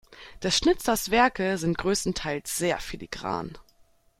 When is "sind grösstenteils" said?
1.59-2.57